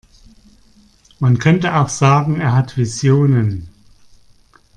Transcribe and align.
Man 1.19 1.37
könnte 1.37 1.75
auch 1.75 1.87
sagen, 1.87 2.39
er 2.41 2.53
hat 2.53 2.75
Visionen. 2.75 3.69